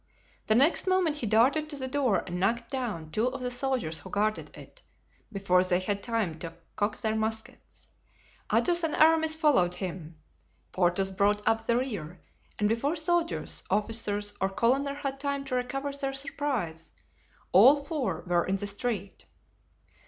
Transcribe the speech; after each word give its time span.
The 0.47 0.55
next 0.55 0.87
moment 0.87 1.17
he 1.17 1.27
darted 1.27 1.69
to 1.69 1.75
the 1.75 1.87
door 1.87 2.23
and 2.25 2.39
knocked 2.39 2.71
down 2.71 3.11
two 3.11 3.27
of 3.27 3.39
the 3.41 3.51
soldiers 3.51 3.99
who 3.99 4.09
guarded 4.09 4.49
it, 4.57 4.81
before 5.31 5.63
they 5.63 5.79
had 5.79 6.01
time 6.01 6.39
to 6.39 6.55
cock 6.75 6.97
their 6.97 7.15
muskets. 7.15 7.87
Athos 8.51 8.81
and 8.83 8.95
Aramis 8.95 9.35
followed 9.35 9.75
him. 9.75 10.17
Porthos 10.71 11.11
brought 11.11 11.47
up 11.47 11.67
the 11.67 11.77
rear, 11.77 12.19
and 12.57 12.67
before 12.67 12.95
soldiers, 12.95 13.63
officers, 13.69 14.33
or 14.41 14.49
colonel 14.49 14.91
had 14.95 15.19
time 15.19 15.45
to 15.45 15.53
recover 15.53 15.91
their 15.91 16.13
surprise 16.13 16.91
all 17.51 17.83
four 17.83 18.23
were 18.25 18.43
in 18.47 18.55
the 18.55 18.65
street. 18.65 19.25